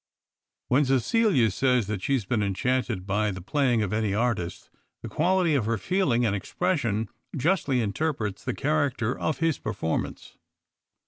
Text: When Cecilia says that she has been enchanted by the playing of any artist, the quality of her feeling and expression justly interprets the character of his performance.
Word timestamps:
When 0.67 0.83
Cecilia 0.83 1.51
says 1.51 1.85
that 1.85 2.01
she 2.01 2.13
has 2.13 2.25
been 2.25 2.41
enchanted 2.41 3.05
by 3.05 3.29
the 3.29 3.39
playing 3.39 3.83
of 3.83 3.93
any 3.93 4.15
artist, 4.15 4.71
the 5.03 5.09
quality 5.09 5.53
of 5.53 5.65
her 5.67 5.77
feeling 5.77 6.25
and 6.25 6.35
expression 6.35 7.07
justly 7.37 7.81
interprets 7.81 8.43
the 8.43 8.55
character 8.55 9.15
of 9.15 9.37
his 9.37 9.59
performance. 9.59 10.39